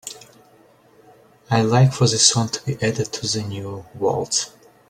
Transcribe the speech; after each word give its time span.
I'd 1.51 1.61
like 1.61 1.93
for 1.93 2.07
this 2.07 2.25
song 2.25 2.49
to 2.49 2.65
be 2.65 2.73
added 2.81 3.13
to 3.13 3.27
the 3.27 3.43
new 3.47 3.85
waltz. 3.93 4.49